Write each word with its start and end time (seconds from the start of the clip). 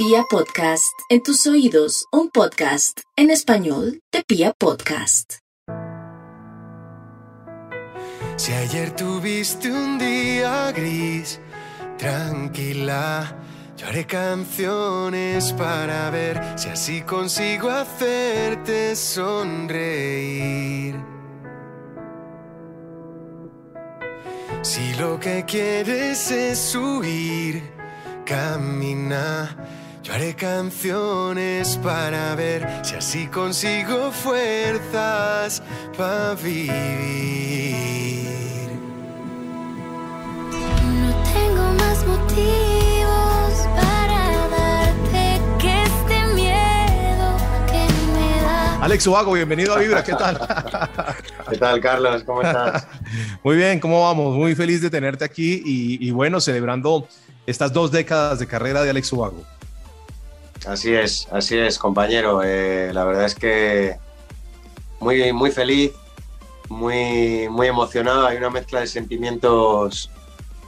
Pia 0.00 0.22
Podcast, 0.30 0.94
en 1.08 1.24
tus 1.24 1.44
oídos, 1.48 2.06
un 2.12 2.30
podcast 2.30 3.00
en 3.16 3.30
español 3.30 4.00
de 4.12 4.22
Pia 4.22 4.54
Podcast. 4.56 5.38
Si 8.36 8.52
ayer 8.52 8.94
tuviste 8.94 9.72
un 9.72 9.98
día 9.98 10.70
gris, 10.70 11.40
tranquila, 11.98 13.36
yo 13.76 13.88
haré 13.88 14.06
canciones 14.06 15.52
para 15.54 16.10
ver 16.10 16.40
si 16.56 16.68
así 16.68 17.02
consigo 17.02 17.68
hacerte 17.68 18.94
sonreír. 18.94 20.94
Si 24.62 24.94
lo 24.94 25.18
que 25.18 25.44
quieres 25.44 26.30
es 26.30 26.72
huir, 26.76 27.64
camina. 28.24 29.56
Yo 30.08 30.14
haré 30.14 30.34
canciones 30.34 31.78
para 31.82 32.34
ver 32.34 32.66
si 32.82 32.94
así 32.94 33.26
consigo 33.26 34.10
fuerzas 34.10 35.62
para 35.98 36.34
vivir. 36.34 36.70
No 41.02 41.12
tengo 41.24 41.62
más 41.74 42.06
motivos 42.06 43.68
para 43.76 44.48
darte 44.48 45.42
que 45.58 45.82
este 45.82 46.34
miedo 46.34 47.36
que 47.66 47.86
me 48.14 48.42
da. 48.44 48.84
Alex 48.84 49.06
Ubago, 49.08 49.32
bienvenido 49.34 49.74
a 49.74 49.78
Vibra, 49.78 50.02
¿qué 50.02 50.14
tal? 50.14 50.40
¿Qué 51.50 51.58
tal, 51.58 51.82
Carlos? 51.82 52.24
¿Cómo 52.24 52.40
estás? 52.40 52.86
Muy 53.44 53.56
bien, 53.56 53.78
¿cómo 53.78 54.04
vamos? 54.04 54.34
Muy 54.34 54.54
feliz 54.54 54.80
de 54.80 54.88
tenerte 54.88 55.26
aquí 55.26 55.60
y, 55.66 56.08
y 56.08 56.10
bueno, 56.12 56.40
celebrando 56.40 57.06
estas 57.44 57.74
dos 57.74 57.92
décadas 57.92 58.38
de 58.38 58.46
carrera 58.46 58.82
de 58.82 58.88
Alex 58.88 59.12
Ubago. 59.12 59.44
Así 60.66 60.94
es, 60.94 61.28
así 61.30 61.56
es, 61.56 61.78
compañero. 61.78 62.42
Eh, 62.42 62.90
la 62.92 63.04
verdad 63.04 63.24
es 63.24 63.34
que 63.34 63.96
muy, 65.00 65.32
muy 65.32 65.50
feliz, 65.50 65.92
muy, 66.68 67.48
muy 67.48 67.68
emocionado. 67.68 68.26
Hay 68.26 68.36
una 68.36 68.50
mezcla 68.50 68.80
de 68.80 68.86
sentimientos 68.86 70.10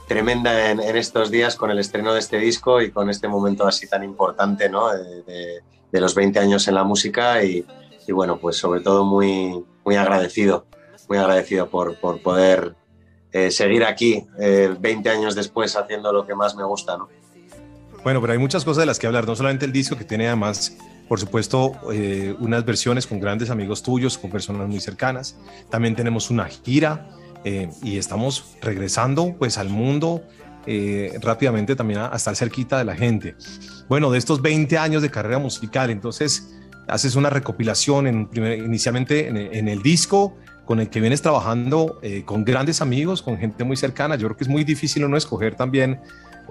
tremenda 0.07 0.71
en, 0.71 0.81
estos 0.97 1.31
días 1.31 1.55
con 1.55 1.71
el 1.71 1.79
estreno 1.79 2.13
de 2.13 2.19
este 2.19 2.37
disco 2.37 2.81
y 2.81 2.91
con 2.91 3.09
este 3.09 3.29
momento 3.29 3.65
así 3.65 3.87
tan 3.87 4.03
importante, 4.03 4.69
¿no? 4.69 4.89
De, 4.91 5.61
los 5.91 6.15
20 6.15 6.39
años 6.39 6.67
en 6.67 6.75
la 6.75 6.83
música 6.83 7.43
y, 7.43 7.65
bueno, 8.09 8.37
pues 8.37 8.57
sobre 8.57 8.81
todo 8.81 9.05
muy, 9.05 9.63
muy 9.85 9.95
agradecido, 9.95 10.65
muy 11.07 11.17
agradecido 11.17 11.69
por, 11.69 11.97
por 11.97 12.21
poder 12.21 12.75
eh, 13.31 13.51
seguir 13.51 13.85
aquí 13.85 14.25
eh, 14.39 14.75
20 14.77 15.09
años 15.09 15.35
después 15.35 15.75
haciendo 15.77 16.11
lo 16.11 16.25
que 16.25 16.35
más 16.35 16.55
me 16.55 16.63
gusta, 16.63 16.97
¿no? 16.97 17.07
Bueno, 18.03 18.19
pero 18.19 18.33
hay 18.33 18.39
muchas 18.39 18.65
cosas 18.65 18.81
de 18.81 18.85
las 18.87 18.97
que 18.97 19.05
hablar, 19.05 19.27
no 19.27 19.35
solamente 19.35 19.65
el 19.65 19.71
disco 19.71 19.95
que 19.95 20.03
tiene 20.03 20.25
además, 20.27 20.75
por 21.07 21.19
supuesto, 21.19 21.73
eh, 21.93 22.35
unas 22.39 22.65
versiones 22.65 23.05
con 23.05 23.19
grandes 23.19 23.51
amigos 23.51 23.83
tuyos, 23.83 24.17
con 24.17 24.31
personas 24.31 24.67
muy 24.67 24.79
cercanas. 24.79 25.37
También 25.69 25.95
tenemos 25.95 26.31
una 26.31 26.45
gira 26.45 27.09
eh, 27.45 27.69
y 27.83 27.97
estamos 27.97 28.55
regresando 28.59 29.35
pues 29.37 29.59
al 29.59 29.69
mundo 29.69 30.23
eh, 30.65 31.15
rápidamente 31.21 31.75
también 31.75 31.99
a, 31.99 32.11
a 32.11 32.15
estar 32.15 32.35
cerquita 32.35 32.79
de 32.79 32.85
la 32.85 32.95
gente. 32.95 33.35
Bueno, 33.87 34.09
de 34.09 34.17
estos 34.17 34.41
20 34.41 34.79
años 34.79 35.03
de 35.03 35.11
carrera 35.11 35.37
musical, 35.37 35.91
entonces 35.91 36.55
haces 36.87 37.15
una 37.15 37.29
recopilación 37.29 38.29
inicialmente 38.33 39.27
en, 39.27 39.67
el 39.67 39.83
disco 39.83 40.35
con 40.65 40.79
el 40.79 40.89
que 40.89 40.99
vienes 40.99 41.21
trabajando 41.21 42.01
con 42.25 42.43
grandes 42.43 42.81
amigos, 42.81 43.21
con 43.21 43.37
gente 43.37 43.63
muy 43.63 43.77
cercana. 43.77 44.15
Yo 44.15 44.27
creo 44.27 44.37
que 44.37 44.43
es 44.43 44.49
muy 44.49 44.63
difícil 44.63 45.05
uno 45.05 45.15
escoger 45.15 45.55
también 45.55 45.99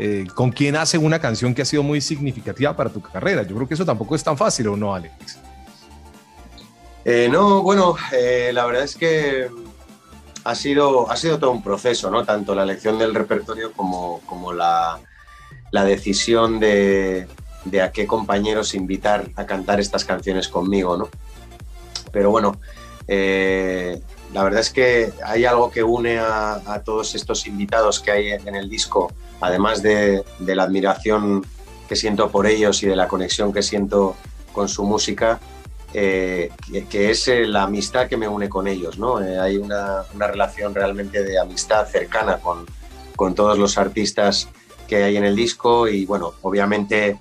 eh, 0.02 0.26
con 0.34 0.50
quién 0.50 0.76
hace 0.76 0.96
una 0.96 1.18
canción 1.18 1.54
que 1.54 1.60
ha 1.60 1.66
sido 1.66 1.82
muy 1.82 2.00
significativa 2.00 2.74
para 2.74 2.88
tu 2.88 3.02
carrera. 3.02 3.42
Yo 3.42 3.54
creo 3.54 3.68
que 3.68 3.74
eso 3.74 3.84
tampoco 3.84 4.14
es 4.14 4.24
tan 4.24 4.34
fácil, 4.34 4.68
¿o 4.68 4.76
no, 4.76 4.94
Alex? 4.94 5.38
Eh, 7.04 7.28
no, 7.30 7.62
bueno, 7.62 7.96
eh, 8.10 8.50
la 8.54 8.64
verdad 8.64 8.84
es 8.84 8.96
que 8.96 9.50
ha 10.44 10.54
sido, 10.54 11.10
ha 11.10 11.16
sido 11.18 11.38
todo 11.38 11.50
un 11.50 11.62
proceso, 11.62 12.10
¿no? 12.10 12.24
Tanto 12.24 12.54
la 12.54 12.62
elección 12.62 12.98
del 12.98 13.14
repertorio 13.14 13.72
como, 13.74 14.22
como 14.24 14.54
la, 14.54 15.00
la 15.70 15.84
decisión 15.84 16.58
de, 16.60 17.28
de 17.66 17.82
a 17.82 17.92
qué 17.92 18.06
compañeros 18.06 18.74
invitar 18.74 19.28
a 19.36 19.44
cantar 19.44 19.80
estas 19.80 20.06
canciones 20.06 20.48
conmigo, 20.48 20.96
¿no? 20.96 21.10
Pero 22.10 22.30
bueno, 22.30 22.58
la 24.32 24.44
verdad 24.44 24.60
es 24.60 24.70
que 24.70 25.12
hay 25.24 25.44
algo 25.44 25.70
que 25.70 25.82
une 25.82 26.18
a, 26.18 26.82
todos 26.84 27.14
estos 27.14 27.46
invitados 27.46 28.00
que 28.00 28.10
hay 28.10 28.28
en 28.30 28.54
el 28.54 28.68
disco, 28.68 29.12
además 29.40 29.82
de, 29.82 30.24
la 30.38 30.62
admiración 30.62 31.44
que 31.88 31.96
siento 31.96 32.30
por 32.30 32.46
ellos 32.46 32.82
y 32.82 32.86
de 32.86 32.94
la 32.94 33.08
conexión 33.08 33.52
que 33.52 33.62
siento 33.62 34.14
con 34.52 34.68
su 34.68 34.84
música, 34.84 35.40
eh, 35.92 36.52
que, 36.88 37.10
es 37.10 37.26
eh, 37.26 37.46
la 37.46 37.64
amistad 37.64 38.08
que 38.08 38.16
me 38.16 38.28
une 38.28 38.48
con 38.48 38.68
ellos. 38.68 38.98
¿no? 38.98 39.20
Eh, 39.20 39.40
hay 39.40 39.56
una, 39.56 40.04
una 40.14 40.28
relación 40.28 40.74
realmente 40.74 41.24
de 41.24 41.38
amistad 41.38 41.86
cercana 41.86 42.38
con, 42.38 42.66
con 43.16 43.34
todos 43.34 43.58
los 43.58 43.76
artistas 43.78 44.48
que 44.86 45.02
hay 45.02 45.16
en 45.16 45.24
el 45.24 45.34
disco 45.34 45.88
y 45.88 46.06
bueno, 46.06 46.34
obviamente 46.42 47.18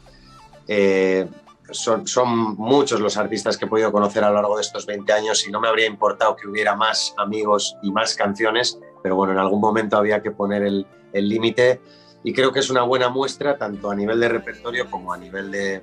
son, 1.72 2.07
son 2.07 2.56
muchos 2.56 3.00
los 3.00 3.18
artistas 3.18 3.57
que 3.57 3.66
he 3.66 3.68
podido 3.68 3.91
conocer 3.91 4.24
a 4.24 4.30
lo 4.30 4.35
largo 4.35 4.56
de 4.56 4.62
estos 4.62 4.85
20 4.85 5.12
años 5.13 5.47
y 5.47 5.52
no 5.52 5.59
me 5.59 5.68
habría 5.68 5.88
importado 5.88 6.35
que 6.35 6.47
hubiera 6.47 6.75
más 6.75 7.13
amigos 7.18 7.75
y 7.81 7.91
más 7.91 8.16
canciones, 8.16 8.80
pero 9.03 9.16
bueno, 9.16 9.34
en 9.34 9.40
algún 9.40 9.62
momento 9.62 9.97
había 9.97 10.22
que 10.22 10.31
poner 10.31 10.63
el 10.63 10.85
límite 11.13 11.81
y 12.24 12.34
creo 12.34 12.52
que 12.52 12.59
es 12.59 12.69
una 12.69 12.84
buena 12.84 13.09
muestra 13.09 13.57
tanto 13.57 13.90
a 13.90 13.96
nivel 13.96 14.19
de 14.19 14.30
repertorio 14.30 14.90
como 14.90 15.13
a 15.13 15.18
nivel 15.18 15.52
de, 15.52 15.81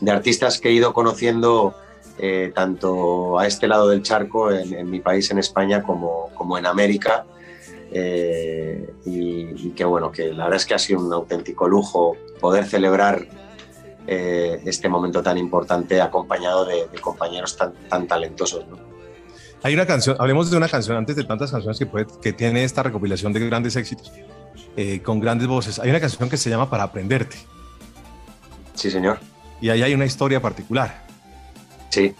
de 0.00 0.10
artistas 0.10 0.60
que 0.60 0.68
he 0.68 0.72
ido 0.72 0.92
conociendo 0.92 1.74
eh, 2.18 2.52
tanto 2.54 3.38
a 3.38 3.46
este 3.46 3.66
lado 3.66 3.88
del 3.88 4.02
charco, 4.02 4.52
en, 4.52 4.74
en 4.74 4.90
mi 4.90 5.00
país, 5.00 5.30
en 5.30 5.38
España, 5.38 5.82
como, 5.82 6.30
como 6.34 6.56
en 6.58 6.66
América. 6.66 7.24
Eh, 7.94 8.90
y, 9.04 9.68
y 9.68 9.72
que 9.76 9.84
bueno, 9.84 10.10
que 10.12 10.32
la 10.32 10.44
verdad 10.44 10.56
es 10.56 10.66
que 10.66 10.74
ha 10.74 10.78
sido 10.78 11.00
un 11.00 11.12
auténtico 11.12 11.68
lujo 11.68 12.16
poder 12.40 12.64
celebrar 12.64 13.26
eh, 14.06 14.60
este 14.64 14.88
momento 14.88 15.22
tan 15.22 15.38
importante 15.38 16.00
acompañado 16.00 16.64
de, 16.64 16.88
de 16.88 16.98
compañeros 17.00 17.56
tan, 17.56 17.72
tan 17.88 18.06
talentosos. 18.06 18.66
¿no? 18.68 18.78
Hay 19.62 19.74
una 19.74 19.86
canción, 19.86 20.16
hablemos 20.18 20.50
de 20.50 20.56
una 20.56 20.68
canción 20.68 20.96
antes 20.96 21.14
de 21.16 21.24
tantas 21.24 21.50
canciones 21.50 21.78
que, 21.78 21.86
puede, 21.86 22.06
que 22.20 22.32
tiene 22.32 22.64
esta 22.64 22.82
recopilación 22.82 23.32
de 23.32 23.40
grandes 23.46 23.76
éxitos, 23.76 24.12
eh, 24.76 25.00
con 25.02 25.20
grandes 25.20 25.46
voces. 25.46 25.78
Hay 25.78 25.90
una 25.90 26.00
canción 26.00 26.28
que 26.28 26.36
se 26.36 26.50
llama 26.50 26.68
Para 26.68 26.82
Aprenderte 26.84 27.36
Sí, 28.74 28.90
señor. 28.90 29.18
y 29.60 29.68
ahí 29.70 29.82
hay 29.82 29.94
una 29.94 30.04
historia 30.06 30.40
particular. 30.40 31.04
Sí, 31.90 32.14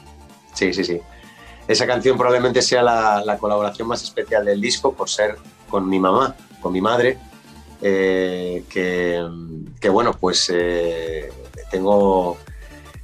sí, 0.55 0.73
sí, 0.73 0.85
sí. 0.85 1.01
Esa 1.67 1.87
canción 1.87 2.17
probablemente 2.19 2.61
sea 2.63 2.83
la, 2.83 3.23
la 3.25 3.39
colaboración 3.39 3.89
más 3.89 4.03
especial 4.03 4.45
del 4.45 4.61
disco 4.61 4.93
por 4.93 5.09
ser 5.09 5.37
con 5.69 5.89
mi 5.89 5.99
mamá, 5.99 6.37
con 6.61 6.73
mi 6.73 6.81
madre, 6.81 7.19
eh, 7.81 8.65
que, 8.69 9.27
que, 9.81 9.89
bueno, 9.89 10.13
pues 10.13 10.51
eh, 10.55 11.33
tengo... 11.73 12.37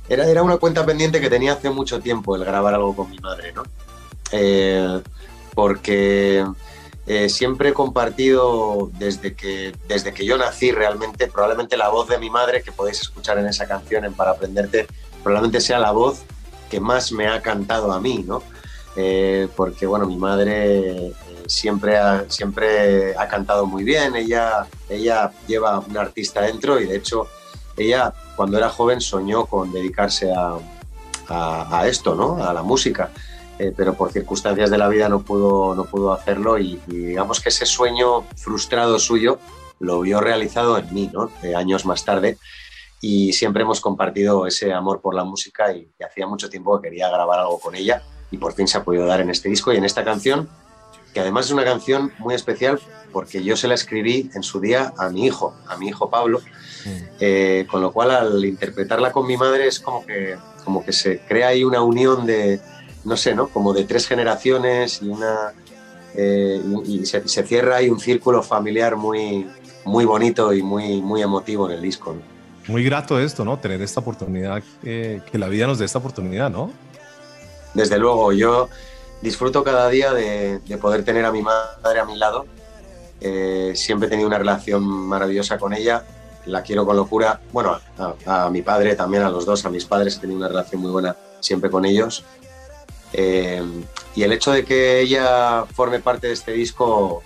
Era, 0.09 0.27
era 0.27 0.43
una 0.43 0.59
cuenta 0.59 0.87
pendiente 0.87 1.21
que 1.21 1.29
tenía 1.29 1.55
hace 1.55 1.71
mucho 1.71 2.01
tiempo 2.01 2.37
el 2.37 2.45
grabar 2.45 2.75
algo 2.75 2.95
con 2.95 3.11
mi 3.11 3.19
madre, 3.19 3.53
¿no? 3.53 3.65
Eh, 4.31 5.01
porque 5.55 6.47
eh, 7.07 7.29
siempre 7.29 7.71
he 7.71 7.73
compartido 7.73 8.91
desde 8.99 9.35
que, 9.35 9.75
desde 9.89 10.15
que 10.15 10.25
yo 10.25 10.39
nací 10.39 10.71
realmente, 10.71 11.27
probablemente 11.27 11.77
la 11.77 11.89
voz 11.89 12.09
de 12.09 12.19
mi 12.19 12.31
madre 12.31 12.63
que 12.63 12.73
podéis 12.73 13.01
escuchar 13.01 13.39
en 13.39 13.47
esa 13.47 13.67
canción 13.67 14.05
en 14.05 14.15
Para 14.15 14.31
Aprenderte, 14.31 14.87
probablemente 15.23 15.61
sea 15.61 15.79
la 15.79 15.91
voz 15.91 16.23
que 16.71 16.81
más 16.81 17.13
me 17.13 17.27
ha 17.27 17.43
cantado 17.43 17.93
a 17.93 18.01
mí, 18.01 18.25
¿no? 18.27 18.43
Eh, 18.97 19.49
porque, 19.57 19.87
bueno, 19.87 20.07
mi 20.07 20.17
madre 20.17 21.13
siempre, 21.47 21.97
ha, 21.97 22.25
siempre 22.29 23.17
ha 23.17 23.29
cantado 23.29 23.67
muy 23.67 23.85
bien, 23.85 24.15
ella, 24.17 24.67
ella 24.89 25.33
lleva 25.47 25.79
un 25.81 25.97
artista 25.97 26.43
dentro 26.43 26.81
y 26.81 26.87
de 26.87 26.97
hecho 26.97 27.27
ella 27.79 28.13
cuando 28.37 28.59
era 28.59 28.69
joven 28.69 29.01
soñó 29.01 29.47
con 29.47 29.73
dedicarse 29.73 30.33
a, 30.33 30.59
esto, 31.87 32.15
¿no? 32.15 32.43
A 32.43 32.53
la 32.55 32.63
música. 32.63 33.11
Eh, 33.59 33.73
pero 33.77 33.95
por 33.95 34.13
circunstancias 34.13 34.71
de 34.71 34.79
la 34.79 34.89
vida 34.89 35.09
no 35.09 35.23
pudo, 35.23 35.75
no 35.75 35.85
pudo 35.85 36.13
hacerlo 36.13 36.59
y, 36.59 36.81
y, 36.87 36.95
digamos 36.95 37.41
que 37.41 37.49
ese 37.49 37.67
sueño 37.67 38.23
frustrado 38.37 38.99
suyo 39.01 39.41
lo 39.81 40.01
vio 40.01 40.21
realizado 40.21 40.79
en 40.79 40.95
mí, 40.95 41.11
¿no? 41.13 41.31
Eh, 41.43 41.55
años 41.55 41.85
más 41.85 42.05
tarde 42.05 42.39
y 43.01 43.33
siempre 43.33 43.63
hemos 43.63 43.81
compartido 43.81 44.47
ese 44.47 44.73
amor 44.73 45.01
por 45.01 45.15
la 45.15 45.25
música 45.25 45.73
y, 45.73 45.91
y, 45.99 46.05
hacía 46.05 46.27
mucho 46.27 46.49
tiempo 46.49 46.81
que 46.81 46.89
quería 46.89 47.09
grabar 47.09 47.41
algo 47.41 47.59
con 47.59 47.75
ella 47.75 48.03
y 48.31 48.39
por 48.39 48.53
fin 48.55 48.69
se 48.69 48.79
ha 48.79 48.85
podido 48.85 49.07
dar 49.07 49.21
en 49.21 49.31
este 49.31 49.49
disco 49.49 49.73
y 49.73 49.77
en 49.77 49.85
esta 49.85 50.05
canción, 50.05 50.49
que 51.19 51.23
además 51.23 51.47
es 51.47 51.51
una 51.51 51.65
canción 51.65 52.13
muy 52.19 52.37
especial 52.37 52.79
porque 53.13 53.43
yo 53.43 53.57
se 53.57 53.67
la 53.67 53.75
escribí 53.75 54.31
en 54.37 54.45
su 54.45 54.61
día 54.61 54.93
a 54.97 55.09
mi 55.09 55.27
hijo, 55.27 55.53
a 55.67 55.77
mi 55.77 55.89
hijo 55.89 56.09
Pablo, 56.09 56.41
eh, 57.19 57.67
con 57.69 57.83
lo 57.83 57.91
cual 57.91 58.13
al 58.13 58.45
interpretarla 58.45 59.11
con 59.11 59.27
mi 59.27 59.37
madre 59.37 59.67
es 59.67 59.81
como 59.81 60.07
que, 60.07 60.37
como 60.65 60.85
que 60.85 60.93
se 60.93 61.19
crea 61.19 61.49
ahí 61.49 61.65
una 61.65 61.83
unión 61.83 62.25
de, 62.25 62.61
no 63.05 63.17
sé, 63.17 63.35
¿no? 63.35 63.49
Como 63.49 63.73
de 63.73 63.83
tres 63.83 64.07
generaciones 64.07 65.03
y 65.03 65.09
una... 65.09 65.55
Eh, 66.15 66.63
y, 66.85 67.05
se, 67.05 67.27
se, 67.27 67.43
cierra 67.43 67.77
ahí 67.79 67.91
un 67.91 67.99
círculo 67.99 68.41
familiar 68.41 68.95
muy, 68.95 69.45
muy 69.85 70.05
bonito 70.05 70.53
y 70.53 70.63
muy, 70.63 71.03
muy 71.03 71.21
emotivo 71.21 71.69
en 71.69 71.79
el 71.79 71.83
disco. 71.83 72.13
¿no? 72.13 72.39
muy 72.69 72.85
grato 72.85 73.19
esto, 73.19 73.45
¿no? 73.45 73.59
Tener 73.59 73.83
esta 73.83 73.99
oportunidad, 73.99 74.63
eh, 74.85 75.21
que 75.33 75.39
la 75.39 75.49
vida 75.49 75.67
nos 75.67 75.81
dé 75.81 75.85
esta 75.85 75.99
oportunidad, 75.99 76.49
¿no? 76.49 76.71
Desde 77.75 77.99
luego, 77.99 78.33
yo 78.33 78.69
disfruto 79.23 79.65
cada 79.65 79.89
día 79.89 80.13
de, 80.13 80.61
poder 80.81 81.05
tener 81.05 81.25
a 81.25 81.33
mi 81.33 81.43
madre 81.43 82.01
a 82.01 82.05
mi 82.05 82.17
lado. 82.17 82.47
Eh, 83.21 83.73
siempre 83.75 84.07
he 84.07 84.11
tenido 84.11 84.29
una 84.29 84.39
relación 84.39 84.85
maravillosa 84.85 85.59
con 85.59 85.75
ella, 85.75 86.05
la 86.47 86.63
quiero 86.63 86.87
con 86.87 86.97
locura. 86.97 87.41
Bueno, 87.53 87.79
a, 88.27 88.51
mi 88.51 88.63
padre 88.63 88.95
también, 88.95 89.23
a 89.23 89.31
los 89.31 89.45
dos, 89.45 89.65
a 89.65 89.71
mis 89.71 89.85
padres, 89.85 90.17
he 90.17 90.21
tenido 90.21 90.39
una 90.39 90.49
relación 90.49 90.81
muy 90.81 90.91
buena 90.91 91.17
siempre 91.41 91.71
con 91.71 91.85
ellos. 91.85 92.25
Eh, 93.13 93.63
y 94.15 94.23
el 94.23 94.33
hecho 94.33 94.53
de 94.53 94.65
que 94.65 95.01
ella 95.01 95.65
forme 95.65 95.99
parte 95.99 96.27
de 96.27 96.35
este 96.35 96.53
disco 96.53 97.23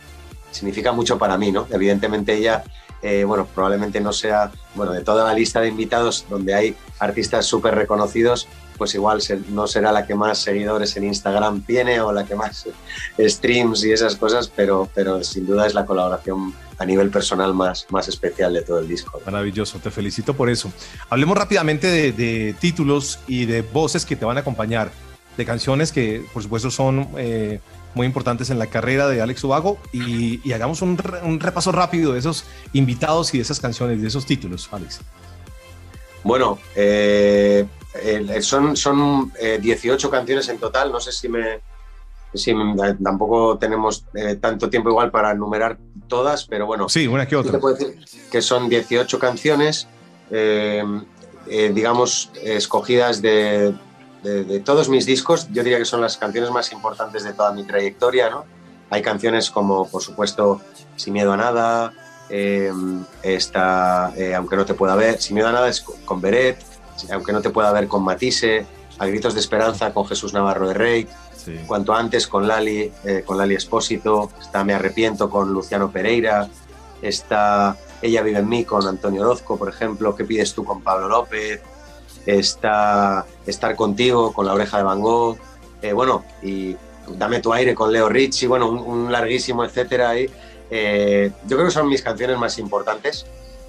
significa 0.51 0.93
mucho 0.93 1.19
para 1.19 1.37
mí, 1.37 1.51
¿no? 1.51 1.67
Evidentemente 1.71 2.35
ella 2.35 2.63
eh, 3.03 3.25
bueno, 3.25 3.49
probablemente 3.53 4.01
no 4.01 4.13
sea, 4.13 4.53
bueno, 4.77 4.93
de 4.93 5.01
toda 5.01 5.25
la 5.25 5.35
lista 5.35 5.61
de 5.61 5.69
invitados 5.69 6.25
donde 6.31 6.55
hay 6.55 6.77
artistas 7.01 7.47
súper 7.47 7.75
reconocidos, 7.75 8.47
pues 8.77 8.95
igual 8.95 9.21
no 9.51 9.67
será 9.67 9.93
la 9.93 10.07
que 10.07 10.15
más 10.15 10.39
seguidores 10.39 10.97
en 10.97 11.05
Instagram 11.05 11.63
tiene 11.63 12.01
o 12.01 12.13
la 12.13 12.25
que 12.25 12.35
más 12.35 12.67
streams 13.19 13.85
y 13.85 13.93
esas 13.93 14.17
cosas, 14.17 14.49
pero, 14.55 14.89
pero 14.95 15.23
sin 15.23 15.47
duda 15.47 15.67
es 15.67 15.75
la 15.75 15.87
colaboración 15.87 16.55
a 16.79 16.85
nivel 16.85 17.11
personal 17.11 17.55
más, 17.55 17.87
más 17.91 18.09
especial 18.09 18.53
de 18.55 18.63
todo 18.63 18.81
el 18.81 18.89
disco. 18.89 19.21
Maravilloso, 19.25 19.79
te 19.79 19.91
felicito 19.91 20.35
por 20.35 20.51
eso. 20.51 20.73
Hablemos 21.11 21.37
rápidamente 21.37 22.13
de, 22.13 22.55
títulos 22.59 23.21
y 23.27 23.47
de 23.47 23.63
voces 23.63 24.05
que 24.05 24.17
te 24.17 24.25
van 24.25 24.37
a 24.37 24.41
acompañar, 24.41 24.91
de 25.37 25.45
canciones 25.45 25.93
que 25.93 26.25
por 26.33 26.43
supuesto 26.43 26.71
son... 26.71 27.09
Eh, 27.17 27.61
muy 27.95 28.07
importantes 28.07 28.51
en 28.51 28.59
la 28.59 28.69
carrera 28.69 29.09
de 29.09 29.21
Alex 29.21 29.45
Ubago 29.45 29.79
y, 29.93 30.51
hagamos 30.53 30.83
un, 30.83 30.97
repaso 30.97 31.73
rápido 31.73 32.13
de 32.13 32.21
esos 32.21 32.45
invitados 32.73 33.35
y 33.35 33.39
de 33.39 33.43
esas 33.43 33.61
canciones, 33.61 34.01
de 34.01 34.09
esos 34.09 34.27
títulos, 34.27 34.69
Alex. 34.73 35.01
Bueno, 36.25 36.59
eh, 36.77 37.67
son, 38.41 38.77
son 38.77 39.33
18 39.61 40.07
eh, 40.07 40.11
canciones 40.11 40.49
en 40.49 40.59
total, 40.59 40.93
no 40.93 41.01
sé 41.01 41.13
si 41.13 41.29
me... 41.29 41.61
Si 42.35 42.55
tampoco 43.05 43.59
tenemos 43.59 44.07
eh, 44.15 44.37
tanto 44.37 44.71
tiempo 44.71 44.89
igual 44.89 45.11
para 45.11 45.33
enumerar 45.33 45.77
todas, 46.09 46.47
pero 46.47 46.65
bueno. 46.65 46.89
Sí, 46.89 47.07
una 47.07 47.27
que 47.29 47.37
otra. 47.37 47.53
Te 47.53 47.59
puedo 47.59 47.75
decir 47.75 47.99
que 48.31 48.41
son 48.41 48.71
18 48.71 49.19
canciones, 49.19 49.87
digamos, 51.47 52.31
escogidas 52.43 53.21
de, 53.21 53.75
de, 54.23 54.61
todos 54.61 54.89
mis 54.89 55.05
discos, 55.05 55.49
yo 55.53 55.63
diría 55.63 55.79
que 55.79 55.85
son 55.85 56.01
las 56.01 56.17
canciones 56.17 56.51
más 56.51 56.73
importantes 56.73 57.25
de 57.25 57.33
toda 57.33 57.53
mi 57.53 57.65
trayectoria, 57.65 58.31
¿no? 58.31 58.45
Hay 58.91 59.03
canciones 59.03 59.51
como, 59.51 59.89
por 59.89 60.03
supuesto, 60.03 60.61
Sin 60.97 61.15
miedo 61.15 61.33
a 61.33 61.37
nada, 61.37 61.93
eh, 62.29 62.71
eh, 63.23 64.35
Aunque 64.35 64.57
no 64.57 64.65
te 64.65 64.75
pueda 64.75 64.95
ver, 64.95 65.21
Sin 65.21 65.35
miedo 65.35 65.49
a 65.49 65.53
nada 65.53 65.69
es 65.69 65.81
con 65.81 66.21
Beret, 66.21 66.59
Aunque 67.13 67.33
no 67.33 67.41
te 67.41 67.51
pueda 67.51 67.73
ver 67.73 67.89
con 67.89 68.03
Matisse, 68.05 68.67
A 68.99 69.07
gritos 69.07 69.35
de 69.35 69.41
esperanza 69.41 69.93
con 69.93 70.07
Jesús 70.07 70.33
Navarro 70.33 70.69
de 70.69 70.75
Rey, 70.75 71.09
Cuanto 71.67 71.93
antes 71.93 72.29
con 72.29 72.47
Lali, 72.47 72.93
eh, 73.05 73.25
con 73.27 73.37
Lali 73.37 73.57
Espósito, 73.57 74.31
está 74.41 74.63
Me 74.63 74.75
arrepiento 74.75 75.29
con 75.29 75.53
Luciano 75.53 75.91
Pereira, 75.91 76.49
está 77.01 77.77
Ella 78.01 78.23
vive 78.23 78.39
en 78.39 78.49
mí 78.49 78.65
con 78.65 78.87
Antonio 78.87 79.23
Orozco, 79.23 79.57
por 79.57 79.69
ejemplo, 79.69 80.15
¿Qué 80.15 80.25
pides 80.25 80.55
tú 80.55 80.65
con 80.65 80.83
Pablo 80.83 81.09
López? 81.09 81.61
está 82.27 83.27
Estar 83.47 83.75
contigo 83.75 84.33
con 84.33 84.47
la 84.47 84.53
oreja 84.53 84.79
de 84.79 84.85
Van 84.85 85.01
Gogh, 85.01 85.37
eh, 85.83 85.93
bueno, 85.93 86.25
y 86.43 86.77
Dame 87.09 87.41
tu 87.41 87.53
aire 87.53 87.75
con 87.75 87.93
Leo 87.93 88.09
Ricci, 88.09 88.47
bueno, 88.47 88.71
un, 88.71 89.11
larguísimo 89.11 89.65
etcétera 89.65 90.11
ahí. 90.11 90.31
Eh, 90.71 91.33
yo 91.47 91.57
creo 91.57 91.67
que 91.67 91.73
son 91.73 91.89
mis 91.89 92.01
canciones 92.01 92.39
más 92.39 92.59
importantes 92.59 93.27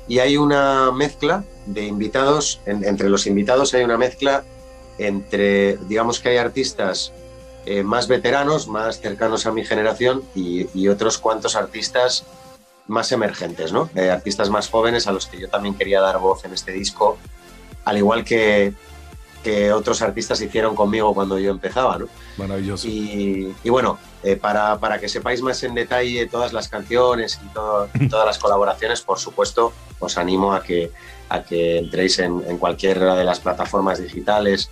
y 0.08 0.20
hay 0.20 0.38
una 0.38 0.92
mezcla 0.92 1.44
de 1.66 1.86
invitados, 1.86 2.60
entre 2.66 3.10
los 3.10 3.28
invitados 3.28 3.74
hay 3.74 3.84
una 3.84 3.98
mezcla 3.98 4.44
entre, 4.98 5.78
digamos 5.88 6.20
que 6.20 6.30
hay 6.30 6.38
artistas 6.38 7.14
eh, 7.66 7.84
más 7.84 8.08
veteranos, 8.08 8.68
más 8.68 9.00
cercanos 9.00 9.46
a 9.46 9.52
mi 9.52 9.66
generación 9.66 10.24
y, 10.36 10.68
y 10.74 10.88
otros 10.88 11.18
cuantos 11.18 11.56
artistas 11.56 12.26
más 12.88 13.12
emergentes, 13.12 13.72
¿no? 13.72 13.90
artistas 14.12 14.50
más 14.50 14.70
jóvenes 14.70 15.08
a 15.08 15.14
los 15.14 15.26
que 15.28 15.40
yo 15.40 15.50
también 15.50 15.74
quería 15.76 16.02
dar 16.02 16.20
voz 16.20 16.44
en 16.44 16.54
este 16.54 16.74
disco 16.74 17.18
al 17.86 17.98
igual 17.98 18.24
que, 18.24 18.74
que 19.44 19.72
otros 19.72 20.02
artistas 20.02 20.42
hicieron 20.42 20.76
conmigo 20.76 21.14
cuando 21.14 21.38
yo 21.38 21.52
empezaba. 21.52 21.98
¿no? 21.98 22.08
Maravilloso. 22.38 22.88
Y, 22.88 23.54
bueno, 23.66 24.00
eh, 24.24 24.36
para, 24.38 24.80
para, 24.80 25.00
que 25.00 25.10
sepáis 25.10 25.42
más 25.42 25.62
en 25.64 25.76
detalle 25.76 26.26
todas 26.28 26.54
las 26.54 26.70
canciones 26.70 27.40
y 27.44 27.54
todas 27.54 28.26
las 28.26 28.40
colaboraciones, 28.40 29.02
por 29.02 29.20
supuesto, 29.20 29.74
os 30.00 30.18
animo 30.18 30.54
a 30.54 30.64
que, 30.64 30.92
a 31.34 31.44
que 31.44 31.78
entréis 31.78 32.20
en, 32.20 32.44
en 32.48 32.58
cualquiera 32.58 33.16
de 33.16 33.24
las 33.24 33.40
plataformas 33.40 34.02
digitales. 34.02 34.70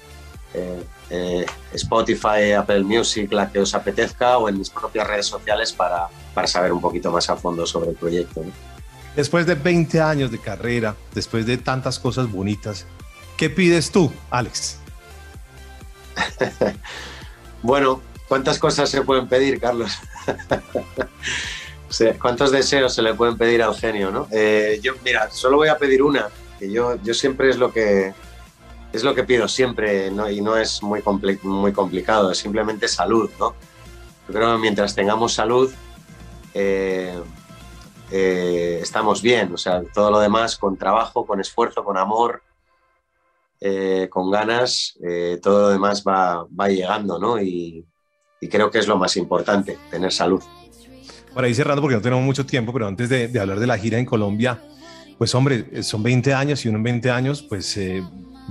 Eh, 0.54 0.84
eh, 1.10 1.46
Spotify, 1.74 2.52
Apple 2.58 2.84
Music, 2.84 3.32
la 3.32 3.52
que 3.52 3.60
os 3.60 3.74
apetezca, 3.74 4.38
o 4.38 4.48
en 4.48 4.58
mis 4.58 4.70
propias 4.70 5.08
redes 5.08 5.26
sociales 5.26 5.74
para, 5.74 6.08
para 6.34 6.48
saber 6.48 6.72
un 6.72 6.82
poquito 6.82 7.12
más 7.12 7.30
a 7.30 7.36
fondo 7.36 7.66
sobre 7.66 7.92
el 7.92 7.96
proyecto. 7.96 8.44
Después 9.16 9.46
de 9.46 9.56
20 9.56 10.02
años 10.02 10.32
de 10.32 10.40
carrera, 10.40 10.96
después 11.14 11.46
de 11.46 11.58
tantas 11.58 12.00
cosas 12.00 12.32
bonitas, 12.32 12.86
¿Qué 13.42 13.50
pides 13.50 13.90
tú, 13.90 14.12
Alex? 14.30 14.78
bueno, 17.64 18.00
¿cuántas 18.28 18.60
cosas 18.60 18.88
se 18.88 19.02
pueden 19.02 19.28
pedir, 19.28 19.60
Carlos? 19.60 19.98
¿Cuántos 22.22 22.52
deseos 22.52 22.94
se 22.94 23.02
le 23.02 23.16
pueden 23.16 23.40
pedir 23.40 23.64
al 23.64 23.74
genio, 23.74 24.12
no? 24.12 24.28
Eh, 24.32 24.80
yo, 24.84 24.94
mira, 25.04 25.28
solo 25.32 25.58
voy 25.58 25.70
a 25.70 25.80
pedir 25.80 26.04
una, 26.04 26.30
yo, 26.70 26.96
yo 27.02 27.14
siempre 27.14 27.50
es 27.50 27.58
lo 27.58 27.72
que 27.72 28.14
es 28.94 29.04
lo 29.04 29.16
que 29.16 29.24
pido 29.24 29.48
siempre, 29.48 30.12
¿no? 30.12 30.30
y 30.30 30.42
no 30.42 30.58
es 30.58 30.84
muy, 30.84 31.02
muy 31.44 31.72
complicado, 31.72 32.32
es 32.32 32.38
simplemente 32.38 32.90
salud, 32.90 33.30
¿no? 33.40 33.56
Yo 34.28 34.34
creo 34.34 34.54
que 34.54 34.62
mientras 34.62 34.94
tengamos 34.96 35.34
salud, 35.34 35.72
eh, 36.54 37.20
eh, 38.12 38.80
estamos 38.82 39.22
bien, 39.22 39.54
o 39.54 39.58
sea, 39.58 39.82
todo 39.94 40.12
lo 40.12 40.20
demás 40.20 40.58
con 40.58 40.78
trabajo, 40.78 41.26
con 41.26 41.40
esfuerzo, 41.40 41.84
con 41.84 41.98
amor, 41.98 42.42
eh, 43.60 44.08
con 44.10 44.30
ganas, 44.32 44.98
todo 45.42 45.62
lo 45.62 45.70
demás 45.70 46.04
va, 46.06 46.46
va 46.48 46.68
llegando, 46.68 47.20
¿no? 47.20 47.42
Y, 47.42 47.86
creo 48.50 48.72
que 48.72 48.80
es 48.80 48.88
lo 48.88 48.98
más 48.98 49.18
importante, 49.18 49.78
tener 49.92 50.12
salud. 50.12 50.42
Para 51.32 51.48
ir 51.48 51.56
cerrando, 51.56 51.80
porque 51.82 51.96
no 51.96 52.02
tenemos 52.02 52.26
mucho 52.26 52.44
tiempo, 52.44 52.74
pero 52.74 52.88
antes 52.88 53.08
de, 53.08 53.40
hablar 53.40 53.60
de 53.60 53.68
la 53.68 53.78
gira 53.78 54.00
en 54.00 54.06
Colombia, 54.06 54.60
pues 55.22 55.36
hombre, 55.36 55.84
son 55.84 56.02
20 56.02 56.34
años 56.34 56.66
y 56.66 56.68
uno 56.68 56.80
en 56.80 56.84
20 56.84 57.12
años, 57.12 57.44
pues 57.44 57.78
eh, 57.78 58.02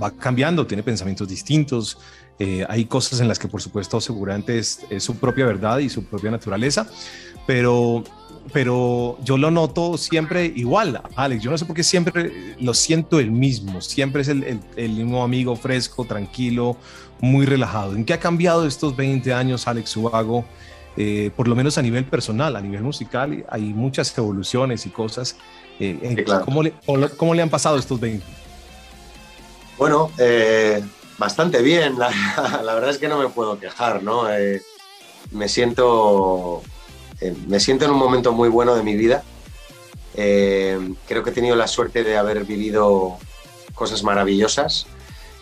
va 0.01 0.09
cambiando, 0.11 0.65
tiene 0.65 0.83
pensamientos 0.83 1.27
distintos, 1.27 1.97
hay 2.69 2.85
cosas 2.85 3.19
en 3.19 3.27
las 3.27 3.37
que 3.37 3.49
por 3.49 3.61
supuesto 3.61 3.99
seguramente 3.99 4.57
es, 4.57 4.79
es, 4.89 5.03
su 5.03 5.17
propia 5.17 5.45
verdad 5.45 5.79
y 5.79 5.89
su 5.89 6.05
propia 6.05 6.31
naturaleza, 6.31 6.87
pero 7.45 8.05
pero 8.53 9.17
yo 9.21 9.37
lo 9.37 9.51
noto 9.51 9.97
siempre 9.97 10.45
igual, 10.45 11.01
Alex. 11.17 11.43
Yo 11.43 11.51
no 11.51 11.57
sé 11.57 11.65
por 11.65 11.75
qué 11.75 11.83
siempre 11.83 12.55
lo 12.61 12.73
siento 12.73 13.19
el 13.19 13.31
mismo. 13.31 13.81
Siempre 13.81 14.21
es 14.21 14.29
el, 14.29 14.61
mismo 14.77 15.25
amigo 15.25 15.57
fresco, 15.57 16.05
tranquilo, 16.05 16.77
muy 17.19 17.45
relajado. 17.45 17.95
¿En 17.95 18.05
qué 18.05 18.13
ha 18.13 18.19
cambiado 18.19 18.65
estos 18.65 18.95
20 18.95 19.33
años, 19.33 19.67
Alex 19.67 19.97
Ubago? 19.97 20.45
Eh, 20.97 21.31
por 21.35 21.47
lo 21.47 21.55
menos 21.55 21.77
a 21.77 21.81
nivel 21.81 22.05
personal, 22.05 22.55
a 22.55 22.61
nivel 22.61 22.81
musical, 22.81 23.45
hay 23.49 23.61
muchas 23.73 24.17
evoluciones 24.17 24.85
y 24.85 24.89
cosas. 24.89 25.37
Eh, 25.83 26.25
¿cómo, 26.45 27.33
le, 27.33 27.41
han 27.41 27.49
pasado 27.49 27.77
estos 27.77 27.99
20? 27.99 28.25
Bueno, 29.77 30.11
eh, 30.19 30.83
bastante 31.17 31.61
bien. 31.61 31.97
La, 31.97 32.11
la, 32.63 32.73
verdad 32.73 32.91
es 32.91 32.97
que 32.97 33.07
no 33.07 33.17
me 33.17 33.29
puedo 33.29 33.59
quejar, 33.59 34.03
¿no? 34.03 34.27
me 35.31 35.47
siento 35.47 36.61
eh, 37.21 37.35
me 37.47 37.59
siento 37.59 37.85
en 37.85 37.91
un 37.91 37.99
momento 37.99 38.33
muy 38.33 38.49
bueno 38.49 38.75
de 38.75 38.83
mi 38.83 38.95
vida. 38.95 39.23
Eh, 40.15 40.93
creo 41.07 41.23
que 41.23 41.29
he 41.29 41.33
tenido 41.33 41.55
la 41.55 41.67
suerte 41.67 42.03
de 42.03 42.17
haber 42.17 42.43
vivido 42.43 43.17
cosas 43.75 44.03
maravillosas 44.03 44.87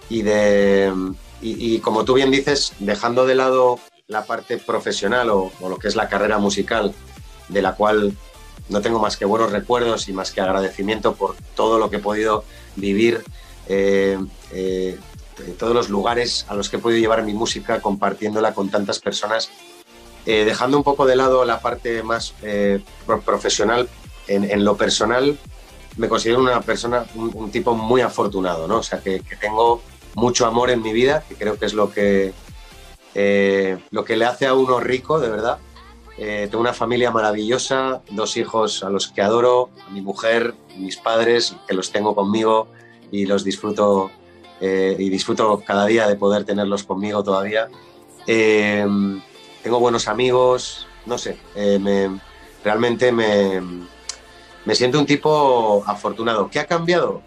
y 0.10 0.22
de 0.22 0.94
y, 1.42 1.80
como 1.80 2.04
tú 2.04 2.16
bien 2.16 2.32
dices, 2.32 2.74
dejando 2.80 3.26
de 3.26 3.34
lado 3.34 3.80
la 4.08 4.26
parte 4.26 4.58
profesional 4.58 5.30
o, 5.30 5.54
lo 5.62 5.78
que 5.78 5.88
es 5.88 5.96
la 5.96 6.10
carrera 6.10 6.38
musical, 6.38 6.94
de 7.48 7.62
la 7.62 7.76
cual 7.76 8.14
no 8.70 8.82
tengo 8.82 9.00
más 9.00 9.18
que 9.18 9.26
buenos 9.26 9.52
recuerdos 9.52 10.08
y 10.08 10.14
más 10.14 10.32
que 10.32 10.42
agradecimiento 10.42 11.16
por 11.16 11.36
todo 11.56 11.80
lo 11.80 11.90
que 11.90 11.98
he 11.98 12.00
podido 12.00 12.44
vivir, 12.76 13.24
eh, 13.68 14.18
todos 15.58 15.74
los 15.74 15.90
lugares 15.90 16.46
a 16.50 16.56
los 16.56 16.70
que 16.70 16.78
he 16.78 16.80
podido 16.80 17.00
llevar 17.00 17.24
mi 17.24 17.34
música, 17.34 17.82
compartiéndola 17.82 18.54
con 18.54 18.70
tantas 18.70 19.00
personas 19.00 19.50
eh, 20.26 20.46
dejando 20.46 20.78
un 20.78 20.84
poco 20.84 21.06
de 21.06 21.16
lado 21.16 21.46
la 21.46 21.60
parte 21.62 22.04
más 22.04 22.36
eh, 22.44 22.82
profesional, 23.26 23.90
en, 24.28 24.64
lo 24.64 24.78
personal 24.78 25.40
me 25.98 26.08
considero 26.08 26.40
una 26.40 26.62
persona, 26.62 27.06
un, 27.16 27.50
tipo 27.50 27.74
muy 27.74 28.02
afortunado, 28.02 28.68
¿no? 28.68 28.78
O 28.78 28.84
sea, 28.84 29.00
que, 29.00 29.24
tengo 29.40 29.82
mucho 30.14 30.46
amor 30.46 30.70
en 30.70 30.84
mi 30.84 30.94
vida, 30.94 31.24
que 31.28 31.34
creo 31.34 31.58
que 31.58 31.66
es 31.66 31.74
lo 31.74 31.92
que, 31.92 32.34
eh, 33.16 33.80
lo 33.90 34.06
que 34.06 34.18
le 34.18 34.26
hace 34.26 34.46
a 34.46 34.54
uno 34.54 34.80
rico, 34.80 35.20
de 35.20 35.30
verdad. 35.30 35.58
Tengo 36.20 36.60
una 36.60 36.74
familia 36.74 37.12
maravillosa, 37.12 38.02
dos 38.12 38.36
hijos 38.36 38.84
a 38.84 38.90
los 38.90 39.08
que 39.08 39.22
adoro, 39.22 39.70
mi 39.92 40.02
mujer, 40.02 40.54
mis 40.78 40.98
padres, 40.98 41.56
que 41.68 41.74
los 41.74 41.92
tengo 41.92 42.14
conmigo 42.14 42.68
y 43.12 43.26
los 43.26 43.44
disfruto 43.44 44.12
eh, 44.62 44.96
y 45.00 45.10
disfruto 45.10 45.64
cada 45.66 45.86
día 45.86 46.08
de 46.08 46.16
poder 46.16 46.44
tenerlos 46.44 46.84
conmigo 46.84 47.24
todavía. 47.24 47.70
Eh, 48.28 48.86
tengo 49.64 49.80
buenos 49.80 50.08
amigos, 50.08 50.88
no 51.06 51.18
sé, 51.18 51.38
eh, 51.56 51.80
me, 51.80 52.20
realmente 52.64 53.12
me, 53.12 53.62
me 54.66 54.76
siento 54.76 55.00
un 55.00 55.06
tipo 55.06 55.84
afortunado. 55.86 56.50
¿Qué 56.50 56.60
ha 56.60 56.66
cambiado? 56.66 57.22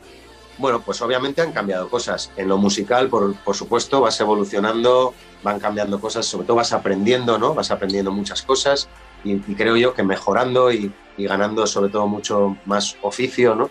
Bueno, 0.59 0.83
pues 0.83 1.01
obviamente 1.03 1.41
han 1.41 1.53
cambiado 1.53 1.89
cosas. 1.89 2.31
En 2.37 2.49
lo 2.49 2.59
musical, 2.59 3.09
por, 3.09 3.35
por, 3.37 3.57
supuesto, 3.57 4.01
vas 4.01 4.21
evolucionando, 4.21 5.15
van 5.43 5.59
cambiando 5.59 6.01
cosas, 6.01 6.27
sobre 6.27 6.47
todo 6.47 6.57
vas 6.57 6.73
aprendiendo, 6.73 7.39
¿no? 7.39 7.55
Vas 7.55 7.71
aprendiendo 7.71 8.13
muchas 8.13 8.43
cosas 8.43 8.89
y, 9.25 9.33
y 9.33 9.55
creo 9.55 9.77
yo 9.77 9.95
que 9.95 10.03
mejorando 10.03 10.71
y, 10.71 10.93
y, 11.17 11.25
ganando 11.25 11.67
sobre 11.67 11.91
todo 11.91 12.07
mucho 12.07 12.57
más 12.67 12.97
oficio, 13.03 13.55
¿no? 13.55 13.71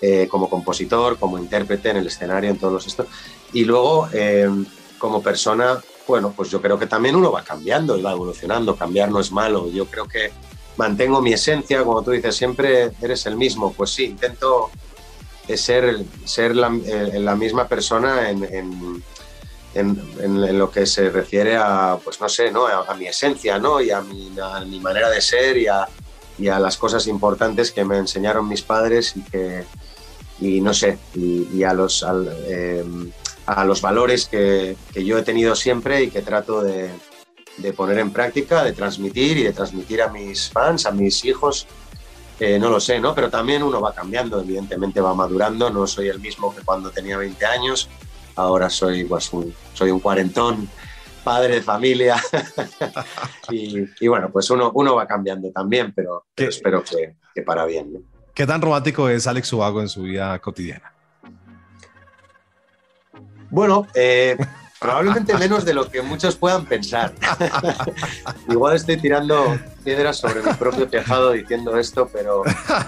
Eh, 0.00 0.28
como 0.28 0.50
compositor, 0.50 1.18
como 1.18 1.38
intérprete 1.38 1.88
en 1.88 1.96
el 1.96 2.06
escenario, 2.08 2.50
en 2.50 2.58
todos 2.58 2.74
los 2.74 2.86
esto. 2.86 3.06
Y 3.54 3.64
luego, 3.64 4.08
eh, 4.12 4.50
como 4.98 5.22
persona, 5.22 5.80
bueno, 6.06 6.34
pues 6.36 6.50
yo 6.50 6.60
creo 6.60 6.78
que 6.78 6.86
también 6.86 7.16
uno 7.16 7.32
va 7.32 7.42
cambiando 7.42 7.96
y 7.96 8.02
va 8.02 8.12
evolucionando. 8.12 8.76
Cambiar 8.76 9.10
no 9.10 9.20
es 9.20 9.32
malo. 9.32 9.70
Yo 9.70 9.86
creo 9.86 10.06
que 10.06 10.30
mantengo 10.76 11.22
mi 11.22 11.32
esencia, 11.32 11.82
como 11.84 12.02
tú 12.02 12.10
dices, 12.10 12.36
siempre 12.36 12.90
eres 13.00 13.24
el 13.24 13.36
mismo. 13.36 13.72
Pues 13.72 13.90
sí, 13.90 14.04
intento 14.04 14.70
ser, 15.48 16.04
ser 16.24 16.56
la, 16.56 16.68
eh, 16.68 17.36
misma 17.36 17.68
persona 17.68 18.30
en, 18.30 19.02
en, 19.74 20.58
lo 20.58 20.70
que 20.70 20.86
se 20.86 21.10
refiere 21.10 21.56
a, 21.56 21.98
pues 22.02 22.20
no 22.20 22.28
sé, 22.28 22.50
¿no? 22.50 22.66
a, 22.66 22.94
mi 22.94 23.06
esencia 23.06 23.58
¿no? 23.58 23.80
y 23.80 23.90
a 23.90 24.00
mi, 24.00 24.30
manera 24.80 25.10
de 25.10 25.20
ser 25.20 25.56
y 25.56 25.66
a, 25.66 25.88
y 26.38 26.48
a 26.48 26.58
las 26.58 26.76
cosas 26.76 27.06
importantes 27.06 27.70
que 27.72 27.84
me 27.84 27.98
enseñaron 27.98 28.48
mis 28.48 28.62
padres 28.62 29.14
y 29.16 29.22
que, 29.22 29.64
y 30.40 30.60
no 30.60 30.74
sé, 30.74 30.98
y, 31.14 31.62
a, 31.62 31.72
los, 31.72 32.04
eh, 32.46 32.84
a 33.46 33.64
los 33.64 33.80
valores 33.80 34.26
que, 34.26 34.76
que, 34.92 35.04
yo 35.04 35.18
he 35.18 35.22
tenido 35.22 35.54
siempre 35.54 36.02
y 36.02 36.10
que 36.10 36.22
trato 36.22 36.62
de, 36.62 36.90
de, 37.58 37.72
poner 37.72 37.98
en 37.98 38.12
práctica, 38.12 38.64
de 38.64 38.72
transmitir 38.72 39.38
y 39.38 39.44
de 39.44 39.52
transmitir 39.52 40.02
a 40.02 40.08
mis 40.08 40.50
fans, 40.50 40.86
a 40.86 40.90
mis 40.90 41.24
hijos. 41.24 41.66
Eh, 42.40 42.58
no 42.58 42.68
lo 42.68 42.80
sé, 42.80 42.98
¿no? 42.98 43.14
Pero 43.14 43.30
también 43.30 43.62
uno 43.62 43.80
va 43.80 43.94
cambiando, 43.94 44.40
evidentemente 44.40 45.00
va 45.00 45.14
madurando, 45.14 45.70
no 45.70 45.86
soy 45.86 46.08
el 46.08 46.18
mismo 46.18 46.54
que 46.54 46.62
cuando 46.62 46.90
tenía 46.90 47.16
20 47.16 47.46
años, 47.46 47.88
ahora 48.34 48.68
soy, 48.68 49.04
pues, 49.04 49.32
un, 49.32 49.54
soy 49.72 49.90
un 49.90 50.00
cuarentón, 50.00 50.68
padre 51.22 51.54
de 51.54 51.62
familia 51.62 52.16
y, 53.50 53.84
y, 54.00 54.08
bueno, 54.08 54.30
pues 54.30 54.50
uno, 54.50 54.70
uno 54.74 54.94
va 54.94 55.06
cambiando 55.06 55.50
también, 55.50 55.92
pero, 55.94 56.26
pero 56.34 56.50
espero 56.50 56.84
que, 56.84 57.16
que 57.34 57.42
para 57.42 57.64
bien. 57.64 57.94
¿no? 57.94 58.00
¿Qué 58.34 58.46
tan 58.46 58.60
romántico 58.60 59.08
es 59.08 59.26
Alex 59.26 59.52
Ubago 59.52 59.80
en 59.80 59.88
su 59.88 60.02
vida 60.02 60.38
cotidiana? 60.40 60.92
Bueno, 63.48 63.86
eh, 63.94 64.36
probablemente 64.84 65.34
menos 65.38 65.64
de 65.64 65.72
lo 65.72 65.90
que 65.90 66.02
muchos 66.02 66.36
puedan 66.36 66.66
pensar. 66.66 67.14
Igual 68.50 68.76
estoy 68.76 68.98
tirando 68.98 69.58
piedras 69.82 70.18
sobre 70.18 70.42
mi 70.42 70.52
propio 70.52 70.86
tejado 70.88 71.32
diciendo 71.32 71.78
esto, 71.78 72.10
pero, 72.12 72.42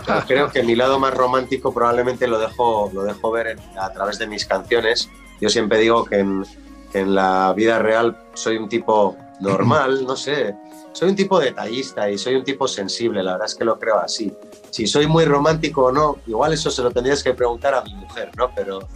pero, 0.04 0.20
creo 0.26 0.50
que 0.50 0.62
mi 0.62 0.76
lado 0.76 0.98
más 0.98 1.14
romántico 1.14 1.72
probablemente 1.72 2.26
lo 2.26 2.38
dejo, 2.38 2.90
lo 2.92 3.02
dejo 3.04 3.30
ver 3.30 3.46
en, 3.46 3.58
a 3.80 3.90
través 3.94 4.18
de 4.18 4.26
mis 4.26 4.44
canciones. 4.44 5.08
Yo 5.40 5.48
siempre 5.48 5.78
digo 5.78 6.04
que 6.04 6.18
en, 6.18 6.44
que 6.92 6.98
en 7.00 7.14
la 7.14 7.54
vida 7.56 7.78
real 7.78 8.18
soy 8.34 8.58
un 8.58 8.68
tipo 8.68 9.16
normal, 9.40 10.05
no 10.05 10.16
sé, 10.16 10.55
soy 10.97 11.11
un 11.11 11.16
tipo 11.16 11.38
detallista 11.38 12.11
y 12.11 12.16
soy 12.16 12.37
un 12.37 12.45
tipo 12.45 12.66
sensible, 12.66 13.23
la 13.23 13.33
verdad 13.33 13.47
es 13.47 13.55
que 13.55 13.66
lo 13.66 13.78
creo 13.78 13.99
así. 13.99 14.33
Si 14.71 14.87
soy 14.87 15.07
muy 15.07 15.26
romántico 15.26 15.85
o 15.85 15.93
no, 15.93 16.16
igual 16.26 16.55
eso 16.55 16.71
se 16.71 16.83
lo 16.83 16.90
tendrías 16.90 17.23
que 17.23 17.35
preguntar 17.35 17.75
a 17.75 17.83
mi 17.83 17.95
mujer, 17.95 18.31
¿no? 18.35 18.50
Pero 18.55 18.88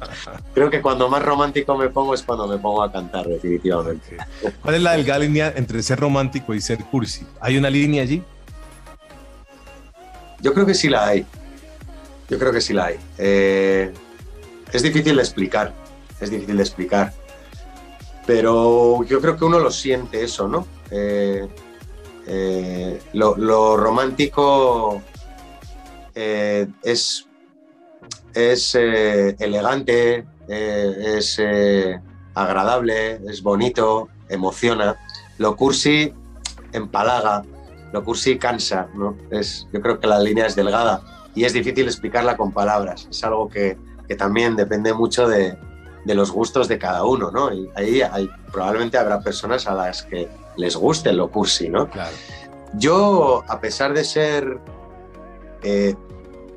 creo 0.54 0.70
que 0.70 0.80
cuando 0.80 1.08
más 1.08 1.20
romántico 1.20 1.76
me 1.76 1.88
pongo 1.88 2.14
es 2.14 2.22
cuando 2.22 2.46
me 2.46 2.58
pongo 2.58 2.80
a 2.80 2.92
cantar, 2.92 3.26
definitivamente. 3.26 4.18
¿Cuál 4.62 4.76
es 4.76 4.82
la 4.82 4.92
delgada 4.92 5.18
línea 5.18 5.52
entre 5.56 5.82
ser 5.82 5.98
romántico 5.98 6.54
y 6.54 6.60
ser 6.60 6.84
cursi? 6.84 7.26
¿Hay 7.40 7.56
una 7.58 7.70
línea 7.70 8.04
allí? 8.04 8.22
Yo 10.40 10.54
creo 10.54 10.64
que 10.64 10.74
sí 10.74 10.88
la 10.88 11.08
hay. 11.08 11.26
Yo 12.28 12.38
creo 12.38 12.52
que 12.52 12.60
sí 12.60 12.72
la 12.72 12.86
hay. 12.86 12.96
Eh, 13.18 13.92
es 14.72 14.82
difícil 14.84 15.16
de 15.16 15.22
explicar, 15.22 15.72
es 16.20 16.30
difícil 16.30 16.56
de 16.56 16.62
explicar. 16.62 17.12
Pero 18.28 19.02
yo 19.04 19.22
creo 19.22 19.38
que 19.38 19.46
uno 19.46 19.58
lo 19.58 19.70
siente 19.70 20.22
eso, 20.22 20.48
¿no? 20.48 20.66
Eh, 20.90 21.48
eh, 22.26 23.00
lo, 23.14 23.74
romántico 23.78 25.00
eh, 26.14 26.66
es, 26.82 27.26
es 28.34 28.74
elegante, 28.74 30.26
es 30.46 31.40
agradable, 32.34 33.18
es 33.26 33.42
bonito, 33.42 34.10
emociona. 34.28 34.98
Lo 35.38 35.56
cursi 35.56 36.12
empalaga, 36.74 37.44
lo 37.94 38.04
cursi 38.04 38.36
cansa. 38.36 38.90
¿no? 38.94 39.16
Es, 39.30 39.66
yo 39.72 39.80
creo 39.80 40.00
que 40.00 40.06
la 40.06 40.20
línea 40.20 40.44
es 40.44 40.54
delgada 40.54 41.00
y 41.34 41.44
es 41.44 41.54
difícil 41.54 41.86
explicarla 41.86 42.36
con 42.36 42.52
palabras. 42.52 43.08
Es 43.10 43.24
algo 43.24 43.48
que, 43.48 43.78
que 44.06 44.16
también 44.16 44.54
depende 44.54 44.92
mucho 44.92 45.26
de, 45.26 45.56
de 46.04 46.14
los 46.14 46.30
gustos 46.30 46.68
de 46.68 46.78
cada 46.78 47.04
uno, 47.04 47.30
¿no? 47.30 47.52
Y 47.52 47.70
ahí 47.74 48.02
hay, 48.02 48.28
probablemente 48.52 48.98
habrá 48.98 49.20
personas 49.20 49.66
a 49.66 49.74
las 49.74 50.02
que 50.02 50.28
les 50.56 50.76
guste 50.76 51.12
lo 51.12 51.30
cursi, 51.30 51.68
¿no? 51.68 51.88
Claro. 51.88 52.16
Yo, 52.74 53.44
a 53.48 53.60
pesar 53.60 53.94
de 53.94 54.04
ser... 54.04 54.58
Eh, 55.62 55.94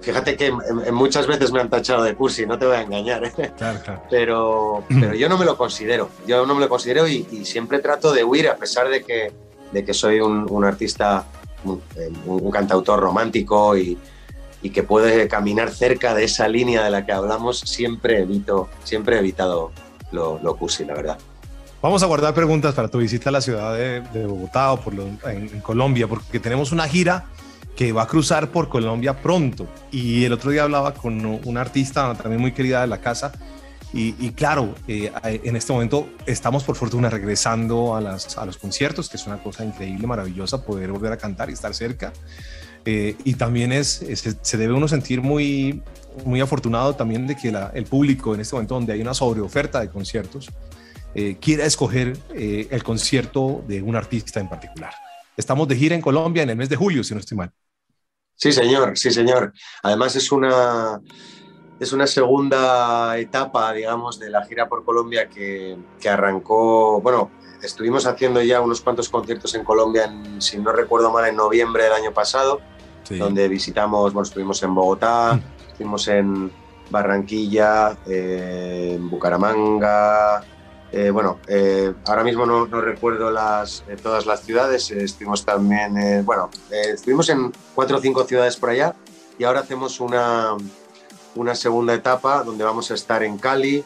fíjate 0.01 0.35
que 0.35 0.51
muchas 0.91 1.27
veces 1.27 1.51
me 1.51 1.59
han 1.59 1.69
tachado 1.69 2.03
de 2.03 2.15
cursi, 2.15 2.45
no 2.45 2.57
te 2.57 2.65
voy 2.65 2.75
a 2.75 2.81
engañar, 2.81 3.23
¿eh? 3.23 3.31
Claro, 3.57 3.79
claro. 3.83 4.01
Pero, 4.09 4.83
pero 4.89 5.13
yo 5.13 5.29
no 5.29 5.37
me 5.37 5.45
lo 5.45 5.57
considero, 5.57 6.09
yo 6.27 6.45
no 6.45 6.55
me 6.55 6.61
lo 6.61 6.69
considero 6.69 7.07
y, 7.07 7.27
y 7.31 7.45
siempre 7.45 7.79
trato 7.79 8.11
de 8.11 8.23
huir, 8.23 8.49
a 8.49 8.55
pesar 8.55 8.89
de 8.89 9.03
que, 9.03 9.31
de 9.71 9.85
que 9.85 9.93
soy 9.93 10.19
un, 10.19 10.47
un 10.49 10.65
artista, 10.65 11.25
un, 11.63 11.81
un, 12.25 12.51
cantautor 12.51 12.99
romántico 12.99 13.77
y, 13.77 13.97
y 14.61 14.69
que 14.69 14.83
puede 14.83 15.27
caminar 15.27 15.71
cerca 15.71 16.13
de 16.13 16.25
esa 16.25 16.47
línea 16.47 16.83
de 16.83 16.89
la 16.91 17.05
que 17.05 17.11
hablamos, 17.11 17.59
siempre 17.59 18.19
evito, 18.19 18.69
siempre 18.83 19.15
he 19.15 19.19
evitado 19.19 19.71
lo, 20.11 20.39
lo 20.41 20.55
cursi, 20.55 20.85
la 20.85 20.93
verdad. 20.93 21.17
Vamos 21.81 22.03
a 22.03 22.05
guardar 22.05 22.35
preguntas 22.35 22.75
para 22.75 22.87
tu 22.89 22.99
visita 22.99 23.29
a 23.29 23.31
la 23.31 23.41
ciudad 23.41 23.75
de, 23.75 24.01
de 24.01 24.25
Bogotá 24.27 24.73
o 24.73 24.79
por 24.79 24.93
lo, 24.93 25.07
en, 25.07 25.19
en, 25.25 25.61
Colombia, 25.61 26.07
porque 26.07 26.39
tenemos 26.39 26.71
una 26.71 26.87
gira 26.87 27.25
que 27.75 27.91
va 27.91 28.03
a 28.03 28.07
cruzar 28.07 28.51
por 28.51 28.69
Colombia 28.69 29.19
pronto. 29.19 29.67
Y 29.91 30.25
el 30.25 30.33
otro 30.33 30.51
día 30.51 30.63
hablaba 30.63 30.93
con 30.93 31.39
una 31.43 31.61
artista 31.61 32.13
también 32.13 32.39
muy 32.39 32.51
querida 32.51 32.81
de 32.81 32.87
la 32.87 32.99
casa. 32.99 33.31
Y, 33.93 34.15
y 34.19 34.31
claro, 34.31 34.75
eh, 34.87 35.11
en 35.23 35.55
este 35.55 35.73
momento 35.73 36.07
estamos 36.27 36.63
por 36.63 36.75
fortuna 36.75 37.09
regresando 37.09 37.95
a, 37.95 38.01
las, 38.01 38.37
a 38.37 38.45
los 38.45 38.57
conciertos, 38.57 39.09
que 39.09 39.17
es 39.17 39.25
una 39.25 39.41
cosa 39.41 39.65
increíble, 39.65 40.05
maravillosa, 40.05 40.63
poder 40.63 40.91
volver 40.91 41.11
a 41.11 41.17
cantar 41.17 41.49
y 41.49 41.53
estar 41.53 41.73
cerca. 41.73 42.13
Eh, 42.85 43.15
y 43.23 43.35
también 43.35 43.71
es, 43.71 44.01
es, 44.01 44.37
se 44.41 44.57
debe 44.57 44.73
uno 44.73 44.87
sentir 44.87 45.21
muy, 45.21 45.83
muy 46.25 46.41
afortunado 46.41 46.95
también 46.95 47.27
de 47.27 47.35
que 47.35 47.51
la, 47.51 47.71
el 47.73 47.85
público 47.85 48.33
en 48.33 48.41
este 48.41 48.55
momento 48.55 48.75
donde 48.75 48.93
hay 48.93 49.01
una 49.01 49.13
sobreoferta 49.13 49.79
de 49.79 49.89
conciertos 49.89 50.49
eh, 51.13 51.37
quiera 51.39 51.65
escoger 51.65 52.17
eh, 52.33 52.67
el 52.71 52.83
concierto 52.83 53.63
de 53.67 53.81
un 53.81 53.95
artista 53.95 54.39
en 54.39 54.49
particular. 54.49 54.93
Estamos 55.37 55.67
de 55.67 55.75
gira 55.75 55.95
en 55.95 56.01
Colombia 56.01 56.43
en 56.43 56.49
el 56.49 56.55
mes 56.55 56.69
de 56.69 56.75
julio, 56.75 57.03
si 57.03 57.13
no 57.13 57.19
estoy 57.19 57.37
mal. 57.37 57.51
Sí, 58.35 58.51
señor, 58.51 58.97
sí, 58.97 59.11
señor. 59.11 59.53
Además 59.83 60.15
es 60.15 60.31
una, 60.31 60.99
es 61.79 61.93
una 61.93 62.07
segunda 62.07 63.17
etapa, 63.17 63.71
digamos, 63.73 64.19
de 64.19 64.29
la 64.29 64.43
gira 64.45 64.67
por 64.67 64.83
Colombia 64.83 65.29
que, 65.29 65.77
que 65.99 66.09
arrancó, 66.09 67.01
bueno, 67.01 67.29
estuvimos 67.61 68.05
haciendo 68.05 68.41
ya 68.41 68.61
unos 68.61 68.81
cuantos 68.81 69.09
conciertos 69.09 69.53
en 69.55 69.63
Colombia, 69.63 70.05
en, 70.05 70.41
si 70.41 70.57
no 70.57 70.71
recuerdo 70.71 71.11
mal, 71.11 71.27
en 71.27 71.35
noviembre 71.35 71.83
del 71.83 71.93
año 71.93 72.13
pasado, 72.13 72.61
sí. 73.11 73.17
donde 73.17 73.47
visitamos, 73.47 74.13
bueno, 74.13 74.27
estuvimos 74.27 74.61
en 74.63 74.75
Bogotá, 74.75 75.35
mm. 75.35 75.71
estuvimos 75.71 76.07
en 76.07 76.51
Barranquilla, 76.89 77.97
eh, 78.05 78.93
en 78.95 79.09
Bucaramanga, 79.09 80.43
eh, 80.93 81.09
bueno, 81.09 81.39
eh, 81.47 81.93
ahora 82.05 82.23
mismo 82.23 82.45
no, 82.45 82.67
no 82.67 82.81
recuerdo 82.81 83.31
las, 83.31 83.85
eh, 83.87 83.95
todas 84.01 84.25
las 84.25 84.41
ciudades, 84.41 84.91
estuvimos 84.91 85.45
también, 85.45 86.25
bueno, 86.25 86.49
estuvimos 86.69 87.29
en 87.29 87.53
cuatro 87.73 87.97
o 87.97 88.01
cinco 88.01 88.25
ciudades 88.25 88.57
por 88.57 88.71
allá 88.71 88.93
y 89.39 89.45
ahora 89.45 89.61
hacemos 89.61 90.01
una, 90.01 90.57
una 91.35 91.55
segunda 91.55 91.93
etapa 91.93 92.43
donde 92.43 92.65
vamos 92.65 92.91
a 92.91 92.95
estar 92.95 93.23
en 93.23 93.37
Cali, 93.37 93.85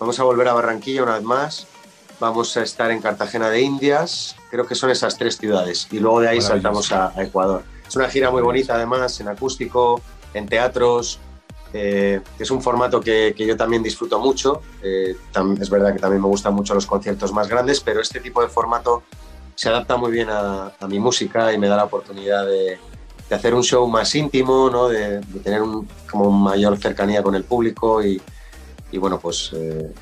vamos 0.00 0.18
a 0.18 0.24
volver 0.24 0.48
a 0.48 0.54
Barranquilla 0.54 1.02
una 1.02 1.16
vez 1.16 1.24
más, 1.24 1.66
vamos 2.20 2.56
a 2.56 2.62
estar 2.62 2.90
en 2.90 3.02
Cartagena 3.02 3.50
de 3.50 3.60
Indias, 3.60 4.34
creo 4.50 4.66
que 4.66 4.74
son 4.74 4.88
esas 4.88 5.18
tres 5.18 5.36
ciudades 5.36 5.88
y 5.90 5.98
luego 6.00 6.20
de 6.20 6.28
ahí 6.30 6.40
saltamos 6.40 6.90
a, 6.90 7.12
a 7.14 7.22
Ecuador. 7.22 7.64
Es 7.88 7.96
una 7.96 8.08
gira 8.08 8.30
muy 8.30 8.42
bonita 8.42 8.74
además, 8.74 9.20
en 9.20 9.28
acústico, 9.28 10.00
en 10.34 10.46
teatros, 10.46 11.20
eh, 11.72 12.20
es 12.38 12.50
un 12.50 12.62
formato 12.62 13.00
que, 13.00 13.34
yo 13.36 13.56
también 13.56 13.82
disfruto 13.82 14.18
mucho. 14.18 14.62
Eh, 14.82 15.16
es 15.60 15.70
verdad 15.70 15.92
que 15.92 15.98
también 15.98 16.22
me 16.22 16.28
gustan 16.28 16.54
mucho 16.54 16.74
los 16.74 16.86
conciertos 16.86 17.32
más 17.32 17.48
grandes, 17.48 17.80
pero 17.80 18.00
este 18.00 18.20
tipo 18.20 18.40
de 18.42 18.48
formato 18.48 19.02
se 19.54 19.68
adapta 19.68 19.96
muy 19.96 20.10
bien 20.10 20.28
a, 20.30 20.72
mi 20.88 20.98
música 20.98 21.52
y 21.52 21.58
me 21.58 21.68
da 21.68 21.76
la 21.76 21.84
oportunidad 21.84 22.46
de, 22.46 22.78
hacer 23.30 23.54
un 23.54 23.62
show 23.62 23.86
más 23.88 24.14
íntimo, 24.14 24.70
¿no? 24.70 24.88
de, 24.88 25.20
tener 25.42 25.62
un, 25.62 25.88
como 26.10 26.30
mayor 26.30 26.78
cercanía 26.78 27.22
con 27.22 27.34
el 27.34 27.44
público 27.44 28.02
y, 28.02 28.20
bueno, 28.98 29.20
pues 29.20 29.50
eh, 29.54 29.92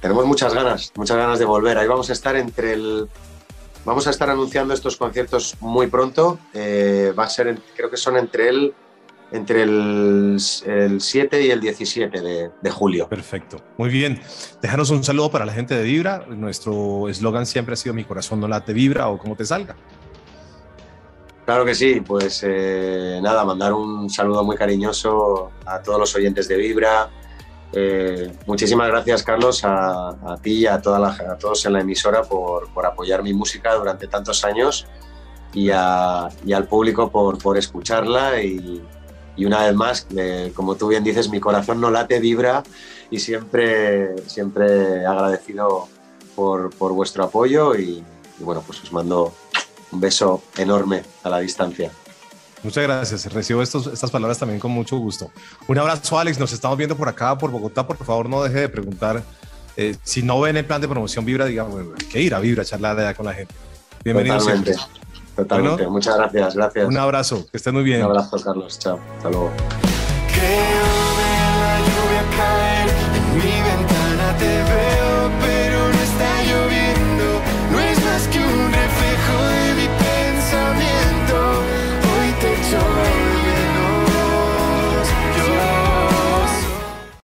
tenemos 0.00 0.24
muchas 0.24 0.54
ganas, 0.54 0.92
muchas 0.96 1.18
ganas 1.18 1.38
de 1.38 1.44
volver. 1.44 1.76
Ahí 1.76 1.86
vamos 1.86 2.08
a 2.08 2.14
estar 2.14 2.36
entre 2.36 2.72
el... 2.72 3.08
Vamos 3.88 4.06
a 4.06 4.10
estar 4.10 4.28
anunciando 4.28 4.74
estos 4.74 4.98
conciertos 4.98 5.56
muy 5.60 5.86
pronto. 5.86 6.38
Eh, 6.52 7.14
va 7.18 7.24
a 7.24 7.28
ser, 7.30 7.58
creo 7.74 7.88
que 7.88 7.96
son 7.96 8.18
entre 8.18 8.50
el, 8.50 8.74
entre 9.32 9.62
el, 9.62 10.36
el 10.66 11.00
7 11.00 11.46
y 11.46 11.50
el 11.50 11.58
17 11.58 12.20
de, 12.20 12.50
de, 12.60 12.70
julio. 12.70 13.08
Perfecto. 13.08 13.62
Muy 13.78 13.88
bien. 13.88 14.20
Déjanos 14.60 14.90
un 14.90 15.02
saludo 15.02 15.30
para 15.30 15.46
la 15.46 15.54
gente 15.54 15.74
de 15.74 15.84
Vibra. 15.84 16.26
Nuestro 16.28 17.08
eslogan 17.08 17.46
siempre 17.46 17.72
ha 17.72 17.76
sido 17.76 17.94
Mi 17.94 18.04
corazón 18.04 18.40
no 18.40 18.46
late 18.46 18.74
Vibra 18.74 19.08
o 19.08 19.16
como 19.16 19.34
te 19.36 19.46
salga. 19.46 19.74
Claro 21.46 21.64
que 21.64 21.74
sí, 21.74 22.02
pues 22.02 22.44
eh, 22.46 23.20
nada, 23.22 23.42
mandar 23.42 23.72
un 23.72 24.10
saludo 24.10 24.44
muy 24.44 24.54
cariñoso 24.54 25.50
a 25.64 25.80
todos 25.80 25.98
los 25.98 26.14
oyentes 26.14 26.46
de 26.46 26.58
Vibra, 26.58 27.08
eh, 27.72 28.32
muchísimas 28.46 28.88
gracias, 28.88 29.22
Carlos, 29.22 29.60
a, 29.64 30.38
ti 30.42 30.60
y 30.60 30.66
a, 30.66 30.80
todos 30.80 31.66
en 31.66 31.72
la 31.72 31.80
emisora 31.80 32.22
por, 32.22 32.68
apoyar 32.84 33.22
mi 33.22 33.32
música 33.32 33.74
durante 33.74 34.06
tantos 34.06 34.44
años 34.44 34.86
y, 35.52 35.70
al 35.70 36.66
público 36.68 37.10
por, 37.10 37.58
escucharla. 37.58 38.42
Y, 38.42 38.82
una 39.38 39.64
vez 39.64 39.74
más, 39.74 40.06
como 40.54 40.74
tú 40.74 40.88
bien 40.88 41.04
dices, 41.04 41.28
mi 41.28 41.38
corazón 41.38 41.80
no 41.80 41.90
late, 41.90 42.18
vibra 42.18 42.64
y 43.10 43.20
siempre, 43.20 44.16
siempre 44.26 45.06
agradecido 45.06 45.88
por, 46.34 46.70
vuestro 46.78 47.24
apoyo. 47.24 47.74
y 47.74 48.04
bueno, 48.40 48.62
pues 48.66 48.82
os 48.82 48.92
mando 48.92 49.32
un 49.92 50.00
beso 50.00 50.42
enorme 50.56 51.02
a 51.22 51.30
la 51.30 51.38
distancia. 51.38 51.90
Muchas 52.62 52.84
gracias. 52.84 53.32
Recibo 53.32 53.62
estos, 53.62 53.86
estas 53.86 54.10
palabras 54.10 54.38
también 54.38 54.60
con 54.60 54.70
mucho 54.70 54.96
gusto. 54.98 55.30
Un 55.66 55.78
abrazo, 55.78 56.18
Alex. 56.18 56.38
Nos 56.38 56.52
estamos 56.52 56.76
viendo 56.76 56.96
por 56.96 57.08
acá, 57.08 57.36
por 57.38 57.50
Bogotá. 57.50 57.86
Por 57.86 57.96
favor, 57.96 58.28
no 58.28 58.42
deje 58.42 58.60
de 58.60 58.68
preguntar. 58.68 59.22
Eh, 59.76 59.96
si 60.02 60.22
no 60.22 60.40
ven 60.40 60.56
el 60.56 60.64
plan 60.64 60.80
de 60.80 60.88
promoción 60.88 61.24
Vibra, 61.24 61.44
digamos, 61.44 61.80
hay 61.80 62.06
que 62.06 62.20
ir 62.20 62.34
a 62.34 62.40
Vibra, 62.40 62.64
charlar 62.64 62.98
allá 62.98 63.14
con 63.14 63.26
la 63.26 63.34
gente. 63.34 63.54
Bienvenido 64.04 64.38
Totalmente. 64.38 64.76
Totalmente. 65.36 65.86
Muchas 65.86 66.16
gracias. 66.16 66.54
Gracias. 66.56 66.88
Un 66.88 66.96
abrazo. 66.96 67.46
Que 67.50 67.58
estén 67.58 67.74
muy 67.74 67.84
bien. 67.84 68.00
Un 68.00 68.10
abrazo, 68.10 68.42
Carlos. 68.42 68.78
Chao. 68.78 68.98
Hasta 69.16 69.30
luego. 69.30 69.52